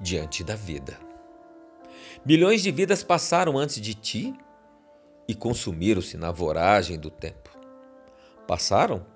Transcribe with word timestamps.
diante 0.00 0.42
da 0.42 0.56
vida. 0.56 0.98
Milhões 2.24 2.62
de 2.62 2.70
vidas 2.70 3.02
passaram 3.02 3.56
antes 3.56 3.80
de 3.80 3.94
ti 3.94 4.34
e 5.26 5.34
consumiram-se 5.34 6.16
na 6.16 6.30
voragem 6.30 6.98
do 6.98 7.10
tempo. 7.10 7.50
Passaram 8.46 9.06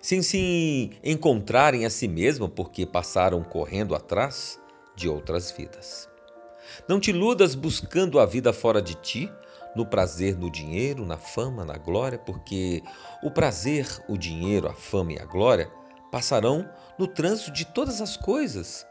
sem 0.00 0.22
se 0.22 0.90
encontrarem 1.02 1.86
a 1.86 1.90
si 1.90 2.08
mesmo 2.08 2.48
porque 2.48 2.84
passaram 2.84 3.42
correndo 3.42 3.94
atrás 3.94 4.60
de 4.94 5.08
outras 5.08 5.50
vidas. 5.50 6.08
Não 6.88 7.00
te 7.00 7.10
iludas 7.10 7.54
buscando 7.54 8.18
a 8.18 8.26
vida 8.26 8.52
fora 8.52 8.82
de 8.82 8.94
ti, 8.96 9.30
no 9.74 9.86
prazer, 9.86 10.36
no 10.36 10.50
dinheiro, 10.50 11.06
na 11.06 11.16
fama, 11.16 11.64
na 11.64 11.78
glória, 11.78 12.18
porque 12.18 12.82
o 13.22 13.30
prazer, 13.30 13.86
o 14.08 14.16
dinheiro, 14.16 14.68
a 14.68 14.74
fama 14.74 15.12
e 15.12 15.18
a 15.18 15.24
glória 15.24 15.70
passarão 16.10 16.68
no 16.98 17.06
trânsito 17.06 17.52
de 17.52 17.64
todas 17.64 18.00
as 18.00 18.16
coisas. 18.16 18.86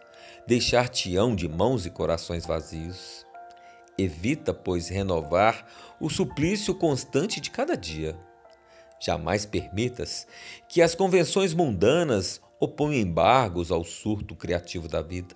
Deixar-te-ão 0.47 1.35
de 1.35 1.47
mãos 1.47 1.85
e 1.85 1.89
corações 1.89 2.45
vazios. 2.45 3.25
Evita, 3.97 4.53
pois, 4.53 4.87
renovar 4.87 5.65
o 5.99 6.09
suplício 6.09 6.73
constante 6.73 7.39
de 7.39 7.51
cada 7.51 7.75
dia. 7.75 8.17
Jamais 8.99 9.45
permitas 9.45 10.27
que 10.67 10.81
as 10.81 10.95
convenções 10.95 11.53
mundanas 11.53 12.41
oponham 12.59 13.01
embargos 13.01 13.71
ao 13.71 13.83
surto 13.83 14.35
criativo 14.35 14.87
da 14.87 15.01
vida. 15.01 15.35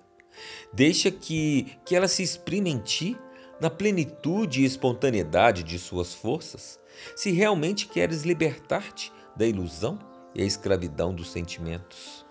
Deixa 0.72 1.10
que, 1.10 1.76
que 1.84 1.94
ela 1.94 2.08
se 2.08 2.22
exprime 2.22 2.70
em 2.70 2.78
ti 2.78 3.16
na 3.60 3.70
plenitude 3.70 4.62
e 4.62 4.64
espontaneidade 4.64 5.62
de 5.62 5.78
suas 5.78 6.12
forças, 6.12 6.78
se 7.16 7.30
realmente 7.30 7.86
queres 7.86 8.22
libertar-te 8.22 9.12
da 9.36 9.46
ilusão 9.46 9.98
e 10.34 10.42
a 10.42 10.44
escravidão 10.44 11.14
dos 11.14 11.30
sentimentos. 11.30 12.23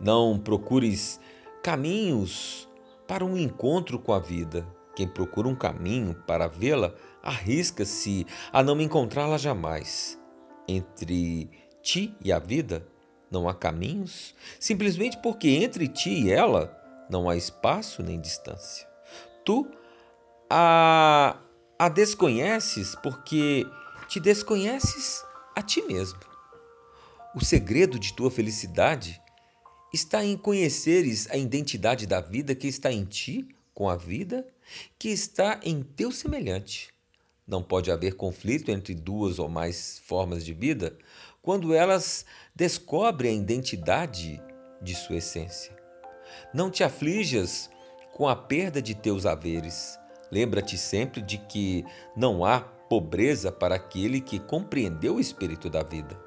Não 0.00 0.38
procures 0.38 1.18
caminhos 1.62 2.68
para 3.06 3.24
um 3.24 3.36
encontro 3.36 3.98
com 3.98 4.12
a 4.12 4.18
vida. 4.18 4.66
Quem 4.94 5.08
procura 5.08 5.48
um 5.48 5.54
caminho 5.54 6.14
para 6.26 6.46
vê-la 6.46 6.94
arrisca-se 7.22 8.26
a 8.52 8.62
não 8.62 8.80
encontrá-la 8.80 9.38
jamais. 9.38 10.18
Entre 10.68 11.50
ti 11.82 12.14
e 12.20 12.32
a 12.32 12.38
vida 12.38 12.86
não 13.30 13.48
há 13.48 13.54
caminhos, 13.54 14.34
simplesmente 14.58 15.18
porque 15.18 15.48
entre 15.48 15.88
ti 15.88 16.10
e 16.10 16.32
ela 16.32 16.76
não 17.10 17.28
há 17.28 17.36
espaço 17.36 18.02
nem 18.02 18.20
distância. 18.20 18.86
Tu 19.44 19.68
a, 20.50 21.36
a 21.78 21.88
desconheces 21.88 22.94
porque 22.96 23.66
te 24.08 24.20
desconheces 24.20 25.24
a 25.54 25.62
ti 25.62 25.82
mesmo. 25.82 26.20
O 27.34 27.44
segredo 27.44 27.98
de 27.98 28.14
tua 28.14 28.30
felicidade 28.30 29.20
está 29.96 30.22
em 30.22 30.36
conheceres 30.36 31.26
a 31.30 31.36
identidade 31.36 32.06
da 32.06 32.20
vida 32.20 32.54
que 32.54 32.68
está 32.68 32.92
em 32.92 33.04
ti, 33.04 33.48
com 33.74 33.88
a 33.88 33.96
vida 33.96 34.46
que 34.98 35.08
está 35.08 35.58
em 35.64 35.82
teu 35.82 36.12
semelhante. 36.12 36.92
Não 37.46 37.62
pode 37.62 37.90
haver 37.90 38.14
conflito 38.14 38.70
entre 38.70 38.94
duas 38.94 39.38
ou 39.38 39.48
mais 39.48 39.98
formas 40.00 40.44
de 40.44 40.52
vida 40.52 40.96
quando 41.40 41.72
elas 41.72 42.26
descobrem 42.54 43.38
a 43.38 43.42
identidade 43.42 44.42
de 44.82 44.94
sua 44.94 45.16
essência. 45.16 45.74
Não 46.52 46.70
te 46.70 46.84
aflijas 46.84 47.70
com 48.12 48.28
a 48.28 48.36
perda 48.36 48.82
de 48.82 48.94
teus 48.94 49.24
haveres. 49.24 49.98
Lembra-te 50.30 50.76
sempre 50.76 51.22
de 51.22 51.38
que 51.38 51.84
não 52.16 52.44
há 52.44 52.60
pobreza 52.60 53.50
para 53.50 53.76
aquele 53.76 54.20
que 54.20 54.38
compreendeu 54.38 55.16
o 55.16 55.20
espírito 55.20 55.70
da 55.70 55.82
vida. 55.82 56.25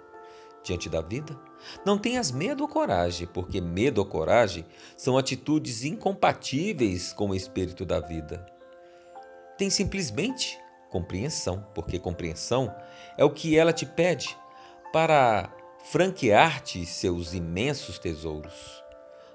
Diante 0.64 0.90
da 0.90 1.02
vida, 1.02 1.40
não 1.86 1.98
tenhas 1.98 2.32
medo 2.32 2.62
ou 2.62 2.68
coragem, 2.68 3.28
porque 3.28 3.62
medo 3.62 4.00
ou 4.00 4.06
coragem 4.06 4.66
são 4.96 5.18
atitudes 5.18 5.84
incompatíveis 5.84 7.14
com 7.14 7.30
o 7.30 7.36
espírito 7.36 7.86
da 7.86 8.00
vida. 8.00 8.46
Tem 9.58 9.70
simplesmente 9.70 10.58
compreensão, 10.90 11.66
porque 11.74 12.00
compreensão 12.00 12.74
é 13.18 13.24
o 13.24 13.30
que 13.30 13.58
ela 13.58 13.74
te 13.74 13.86
pede 13.86 14.38
para 14.92 15.54
franquear-te 15.86 16.86
seus 16.86 17.34
imensos 17.34 17.98
tesouros. 18.00 18.84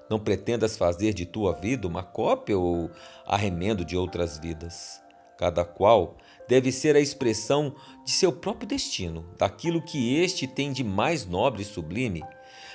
Não 0.09 0.19
pretendas 0.19 0.77
fazer 0.77 1.13
de 1.13 1.25
tua 1.25 1.53
vida 1.53 1.87
uma 1.87 2.03
cópia 2.03 2.57
ou 2.57 2.91
arremendo 3.25 3.83
de 3.83 3.97
outras 3.97 4.37
vidas. 4.37 5.04
Cada 5.37 5.65
qual 5.65 6.17
deve 6.47 6.71
ser 6.71 6.95
a 6.95 6.99
expressão 6.99 7.75
de 8.03 8.11
seu 8.11 8.31
próprio 8.31 8.67
destino, 8.67 9.25
daquilo 9.37 9.81
que 9.81 10.15
este 10.17 10.47
tem 10.47 10.71
de 10.71 10.83
mais 10.83 11.25
nobre 11.25 11.61
e 11.61 11.65
sublime. 11.65 12.23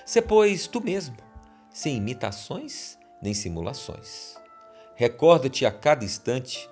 Se, 0.05 0.21
pois, 0.21 0.67
tu 0.67 0.81
mesmo, 0.83 1.17
sem 1.71 1.97
imitações 1.97 2.99
nem 3.23 3.35
simulações. 3.35 4.37
Recorda-te 4.95 5.65
a 5.65 5.71
cada 5.71 6.05
instante 6.05 6.69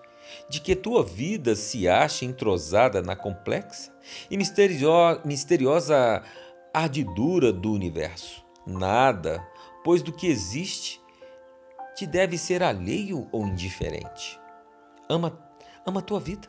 de 0.49 0.61
que 0.61 0.77
tua 0.77 1.03
vida 1.03 1.55
se 1.55 1.89
acha 1.89 2.25
entrosada 2.25 3.01
na 3.01 3.17
complexa 3.17 3.93
e 4.31 4.37
misteriosa 4.37 6.23
ardidura 6.73 7.53
do 7.53 7.73
universo. 7.73 8.45
Nada, 8.67 9.47
pois 9.83 10.03
do 10.03 10.13
que 10.13 10.27
existe, 10.27 11.01
te 11.95 12.07
deve 12.07 12.37
ser 12.37 12.63
alheio 12.63 13.27
ou 13.33 13.47
indiferente. 13.47 14.39
Ama, 15.09 15.31
ama 15.89 16.01
a 16.01 16.03
tua 16.03 16.21
vida, 16.21 16.49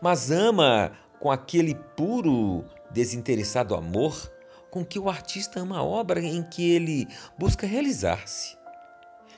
mas 0.00 0.30
ama 0.30 0.92
com 1.18 1.30
aquele 1.30 1.74
puro, 1.96 2.64
desinteressado 2.90 3.74
amor 3.74 4.30
com 4.70 4.84
que 4.84 4.98
o 4.98 5.08
artista 5.08 5.60
ama 5.60 5.78
a 5.78 5.82
obra 5.82 6.20
em 6.20 6.42
que 6.42 6.70
ele 6.70 7.08
busca 7.38 7.66
realizar-se. 7.66 8.56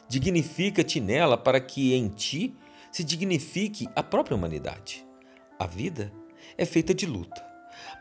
Dignifica-te 0.08 1.00
nela 1.00 1.36
para 1.38 1.60
que 1.60 1.94
em 1.94 2.08
ti 2.08 2.54
se 2.90 3.02
dignifique 3.02 3.88
a 3.96 4.02
própria 4.02 4.36
humanidade. 4.36 5.06
A 5.58 5.66
vida 5.66 6.12
é 6.58 6.64
feita 6.64 6.92
de 6.92 7.06
luta. 7.06 7.42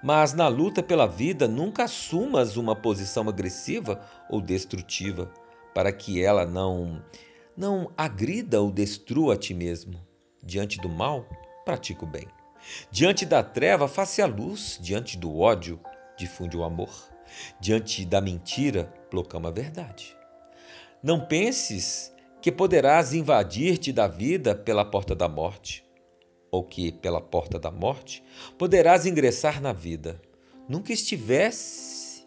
Mas 0.03 0.33
na 0.33 0.47
luta 0.47 0.83
pela 0.83 1.07
vida, 1.07 1.47
nunca 1.47 1.85
assumas 1.85 2.57
uma 2.57 2.75
posição 2.75 3.29
agressiva 3.29 4.01
ou 4.29 4.41
destrutiva, 4.41 5.31
para 5.73 5.91
que 5.91 6.21
ela 6.21 6.45
não 6.45 7.01
não 7.55 7.91
agrida 7.95 8.61
ou 8.61 8.71
destrua 8.71 9.35
a 9.35 9.37
ti 9.37 9.53
mesmo. 9.53 9.99
Diante 10.43 10.79
do 10.79 10.89
mal, 10.89 11.25
pratica 11.63 12.03
o 12.03 12.07
bem. 12.07 12.27
Diante 12.89 13.25
da 13.25 13.43
treva, 13.43 13.87
faça 13.87 14.23
a 14.23 14.27
luz. 14.27 14.79
Diante 14.81 15.17
do 15.17 15.39
ódio, 15.39 15.79
difunde 16.17 16.57
o 16.57 16.63
amor. 16.63 16.89
Diante 17.59 18.05
da 18.05 18.19
mentira, 18.19 18.85
proclama 19.09 19.49
a 19.49 19.51
verdade. 19.51 20.15
Não 21.03 21.19
penses 21.25 22.13
que 22.41 22.51
poderás 22.51 23.13
invadir-te 23.13 23.91
da 23.91 24.07
vida 24.07 24.55
pela 24.55 24.83
porta 24.83 25.15
da 25.15 25.29
morte, 25.29 25.85
ou 26.49 26.63
que, 26.63 26.91
pela 26.91 27.21
porta 27.21 27.59
da 27.59 27.71
morte, 27.71 28.23
poderás 28.57 29.05
ingressar 29.05 29.61
na 29.61 29.71
vida. 29.71 30.21
Nunca 30.67 30.91
estivesse 30.91 32.25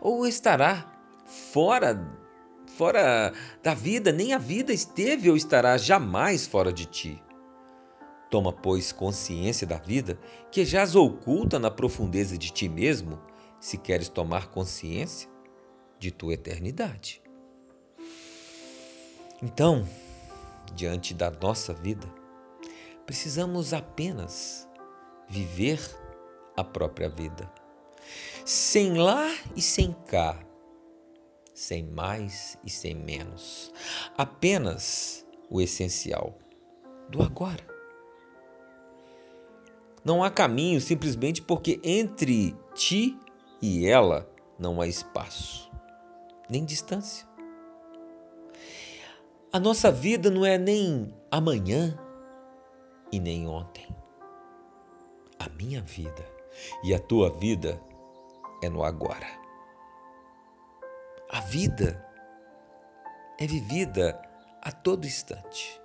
ou 0.00 0.26
estará 0.26 0.92
fora 1.52 1.96
fora 2.76 3.32
da 3.60 3.74
vida, 3.74 4.12
nem 4.12 4.32
a 4.32 4.38
vida 4.38 4.72
esteve 4.72 5.28
ou 5.28 5.36
estará 5.36 5.76
jamais 5.76 6.46
fora 6.46 6.72
de 6.72 6.86
ti. 6.86 7.22
Toma, 8.30 8.52
pois, 8.52 8.92
consciência 8.92 9.66
da 9.66 9.78
vida 9.78 10.18
que 10.50 10.64
jaz 10.64 10.94
oculta 10.94 11.58
na 11.58 11.70
profundeza 11.70 12.36
de 12.36 12.52
ti 12.52 12.68
mesmo, 12.68 13.18
se 13.58 13.78
queres 13.78 14.08
tomar 14.08 14.48
consciência 14.48 15.30
de 15.98 16.10
tua 16.10 16.34
eternidade. 16.34 17.22
Então, 19.42 19.88
diante 20.74 21.14
da 21.14 21.30
nossa 21.30 21.72
vida, 21.72 22.06
precisamos 23.06 23.72
apenas 23.72 24.68
viver 25.28 25.80
a 26.56 26.64
própria 26.64 27.08
vida, 27.08 27.50
sem 28.44 28.94
lá 28.94 29.26
e 29.56 29.62
sem 29.62 29.92
cá, 30.06 30.38
sem 31.54 31.84
mais 31.84 32.58
e 32.64 32.70
sem 32.70 32.94
menos, 32.94 33.72
apenas 34.16 35.26
o 35.48 35.60
essencial 35.60 36.36
do 37.08 37.22
agora. 37.22 37.77
Não 40.04 40.22
há 40.22 40.30
caminho 40.30 40.80
simplesmente 40.80 41.42
porque 41.42 41.80
entre 41.82 42.56
ti 42.74 43.18
e 43.60 43.86
ela 43.86 44.28
não 44.58 44.80
há 44.80 44.86
espaço, 44.86 45.70
nem 46.48 46.64
distância. 46.64 47.26
A 49.52 49.58
nossa 49.58 49.90
vida 49.90 50.30
não 50.30 50.44
é 50.44 50.58
nem 50.58 51.14
amanhã 51.30 51.98
e 53.10 53.18
nem 53.18 53.46
ontem. 53.46 53.88
A 55.38 55.48
minha 55.48 55.80
vida 55.80 56.24
e 56.84 56.94
a 56.94 56.98
tua 56.98 57.30
vida 57.30 57.80
é 58.62 58.68
no 58.68 58.84
agora. 58.84 59.26
A 61.30 61.40
vida 61.40 62.04
é 63.38 63.46
vivida 63.46 64.20
a 64.60 64.72
todo 64.72 65.06
instante. 65.06 65.80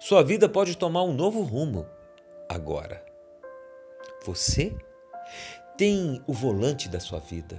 Sua 0.00 0.22
vida 0.22 0.48
pode 0.48 0.76
tomar 0.76 1.02
um 1.02 1.12
novo 1.12 1.42
rumo 1.42 1.86
agora. 2.48 3.07
Você 4.28 4.76
tem 5.78 6.22
o 6.26 6.34
volante 6.34 6.86
da 6.86 7.00
sua 7.00 7.18
vida. 7.18 7.58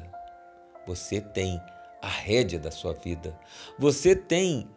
Você 0.86 1.20
tem 1.20 1.60
a 2.00 2.08
rédea 2.08 2.60
da 2.60 2.70
sua 2.70 2.94
vida. 2.94 3.36
Você 3.80 4.16
tem 4.16 4.70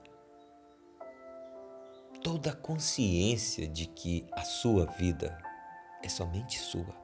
toda 2.25 2.53
a 2.53 2.57
consciência 2.57 3.69
de 3.69 3.85
que 3.85 4.27
a 4.33 4.41
sua 4.43 4.87
vida 4.87 5.37
é 6.03 6.09
somente 6.09 6.59
sua. 6.59 6.97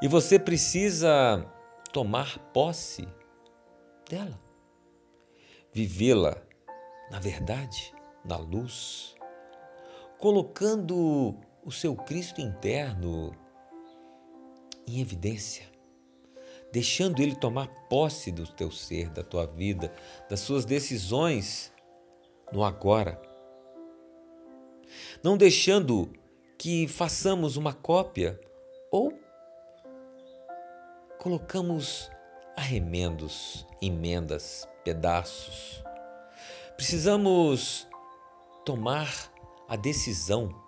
E 0.00 0.06
você 0.06 0.38
precisa 0.38 1.44
tomar 1.92 2.38
posse 2.52 3.08
dela, 4.08 4.40
vivê-la 5.72 6.40
na 7.10 7.18
verdade, 7.18 7.92
na 8.24 8.36
luz, 8.36 9.16
colocando 10.20 11.36
o 11.64 11.72
seu 11.72 11.96
Cristo 11.96 12.40
interno 12.40 13.34
em 14.86 15.00
evidência, 15.00 15.66
deixando 16.70 17.22
ele 17.22 17.34
tomar 17.34 17.68
posse 17.88 18.30
do 18.30 18.46
teu 18.46 18.70
ser, 18.70 19.08
da 19.10 19.22
tua 19.22 19.46
vida, 19.46 19.92
das 20.28 20.40
suas 20.40 20.64
decisões 20.64 21.72
no 22.52 22.62
agora. 22.62 23.20
Não 25.22 25.36
deixando 25.36 26.12
que 26.58 26.86
façamos 26.86 27.56
uma 27.56 27.72
cópia 27.72 28.38
ou 28.90 29.18
colocamos 31.18 32.10
arremendos, 32.56 33.66
emendas, 33.80 34.68
pedaços. 34.84 35.82
Precisamos 36.76 37.88
tomar 38.64 39.32
a 39.68 39.76
decisão 39.76 40.63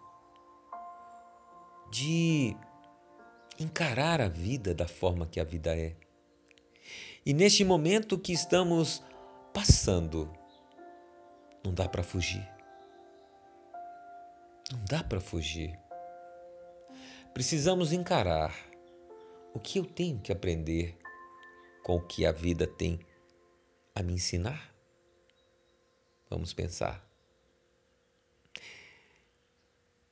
de 1.91 2.56
encarar 3.59 4.21
a 4.21 4.29
vida 4.29 4.75
da 4.75 4.87
forma 4.87 5.27
que 5.27 5.41
a 5.41 5.44
vida 5.44 5.77
é. 5.77 5.97
E 7.25 7.33
neste 7.33 7.65
momento 7.65 8.19
que 8.19 8.33
estamos 8.33 9.03
passando, 9.53 10.33
não 11.65 11.73
dá 11.73 11.88
para 11.88 12.03
fugir. 12.03 12.47
Não 14.71 14.85
dá 14.85 15.03
para 15.03 15.21
fugir. 15.21 15.79
Precisamos 17.33 17.93
encarar 17.93 18.55
o 19.53 19.59
que 19.59 19.79
eu 19.79 19.85
tenho 19.85 20.21
que 20.21 20.33
aprender 20.33 20.97
com 21.83 21.97
o 21.97 22.06
que 22.06 22.27
a 22.27 22.33
vida 22.33 22.67
tem 22.67 23.00
a 23.94 24.03
me 24.03 24.12
ensinar. 24.12 24.75
Vamos 26.29 26.53
pensar. 26.53 27.05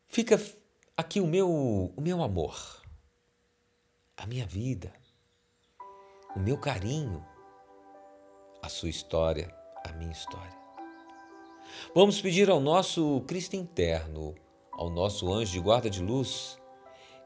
Fica 0.08 0.38
aqui 0.96 1.20
o 1.20 1.26
meu, 1.26 1.48
o 1.96 2.00
meu 2.00 2.22
amor, 2.22 2.56
a 4.16 4.26
minha 4.26 4.46
vida, 4.46 4.92
o 6.36 6.38
meu 6.38 6.56
carinho, 6.56 7.24
a 8.62 8.68
sua 8.68 8.88
história, 8.88 9.52
a 9.84 9.92
minha 9.92 10.12
história. 10.12 10.56
Vamos 11.94 12.20
pedir 12.20 12.48
ao 12.48 12.60
nosso 12.60 13.22
Cristo 13.26 13.56
interno, 13.56 14.36
ao 14.72 14.88
nosso 14.88 15.32
anjo 15.32 15.52
de 15.52 15.60
guarda 15.60 15.90
de 15.90 16.00
luz, 16.00 16.58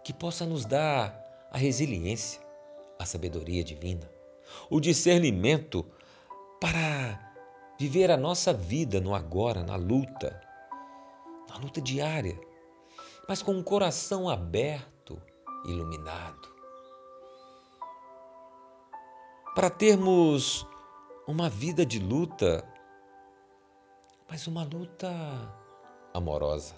que 0.03 0.15
possa 0.15 0.47
nos 0.47 0.65
dar 0.65 1.49
a 1.51 1.59
resiliência, 1.59 2.41
a 2.99 3.05
sabedoria 3.05 3.63
divina, 3.63 4.11
o 4.71 4.81
discernimento 4.81 5.85
para 6.59 7.35
viver 7.79 8.11
a 8.11 8.17
nossa 8.17 8.53
vida 8.53 8.99
no 8.99 9.15
agora, 9.15 9.63
na 9.63 9.77
luta, 9.77 10.41
na 11.49 11.59
luta 11.59 11.81
diária, 11.81 12.48
mas 13.29 13.43
com 13.43 13.53
um 13.53 13.63
coração 13.63 14.27
aberto, 14.27 15.21
iluminado. 15.67 16.49
Para 19.55 19.69
termos 19.69 20.67
uma 21.27 21.51
vida 21.51 21.85
de 21.85 21.99
luta, 21.99 22.65
mas 24.31 24.47
uma 24.47 24.65
luta 24.65 25.11
amorosa. 26.15 26.75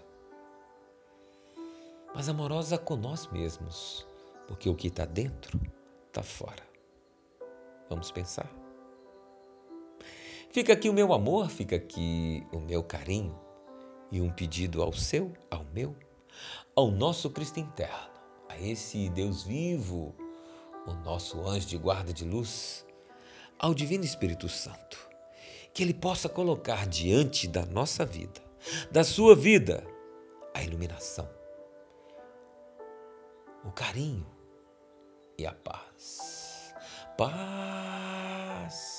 Mas 2.13 2.29
amorosa 2.29 2.77
com 2.77 2.97
nós 2.97 3.29
mesmos, 3.29 4.05
porque 4.49 4.69
o 4.69 4.75
que 4.75 4.89
está 4.89 5.05
dentro 5.05 5.61
está 6.09 6.25
fora. 6.25 6.69
Vamos 7.89 8.11
pensar? 8.11 8.51
Fica 10.51 10.73
aqui 10.73 10.89
o 10.89 10.93
meu 10.93 11.13
amor, 11.13 11.49
fica 11.49 11.77
aqui 11.77 12.45
o 12.53 12.59
meu 12.59 12.83
carinho 12.83 13.39
e 14.11 14.21
um 14.21 14.33
pedido 14.33 14.83
ao 14.83 14.93
seu, 14.93 15.33
ao 15.49 15.65
meu, 15.67 15.95
ao 16.75 16.91
nosso 16.91 17.31
Cristo 17.31 17.61
interno, 17.61 18.11
a 18.49 18.59
esse 18.59 19.09
Deus 19.11 19.43
vivo, 19.43 20.15
o 20.87 20.95
nosso 20.95 21.47
anjo 21.47 21.67
de 21.67 21.79
guarda 21.79 22.13
de 22.13 22.25
luz, 22.25 22.87
ao 23.59 23.75
Divino 23.75 24.05
Espírito 24.05 24.49
Santo, 24.49 24.99
que 25.73 25.83
Ele 25.83 25.95
possa 25.95 26.29
colocar 26.29 26.87
diante 26.87 27.47
da 27.47 27.65
nossa 27.67 28.05
vida, 28.05 28.41
da 28.91 29.05
sua 29.05 29.35
vida, 29.35 29.87
a 30.55 30.63
iluminação, 30.63 31.29
o 33.65 33.71
carinho 33.71 34.27
e 35.39 35.47
a 35.47 35.53
paz. 35.53 36.75
Paz 37.17 38.90